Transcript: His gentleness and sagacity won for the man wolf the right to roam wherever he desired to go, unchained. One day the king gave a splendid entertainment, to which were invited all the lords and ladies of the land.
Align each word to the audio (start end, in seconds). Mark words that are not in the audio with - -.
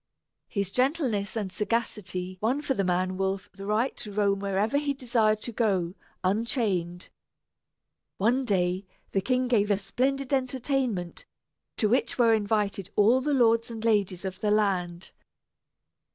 His 0.49 0.71
gentleness 0.71 1.35
and 1.35 1.51
sagacity 1.51 2.39
won 2.41 2.63
for 2.63 2.73
the 2.73 2.83
man 2.83 3.17
wolf 3.17 3.51
the 3.53 3.67
right 3.67 3.95
to 3.97 4.11
roam 4.11 4.39
wherever 4.39 4.79
he 4.79 4.95
desired 4.95 5.41
to 5.41 5.51
go, 5.51 5.93
unchained. 6.23 7.09
One 8.17 8.43
day 8.43 8.87
the 9.11 9.21
king 9.21 9.47
gave 9.47 9.69
a 9.69 9.77
splendid 9.77 10.33
entertainment, 10.33 11.27
to 11.77 11.87
which 11.87 12.17
were 12.17 12.33
invited 12.33 12.89
all 12.95 13.21
the 13.21 13.35
lords 13.35 13.69
and 13.69 13.85
ladies 13.85 14.25
of 14.25 14.39
the 14.39 14.49
land. 14.49 15.11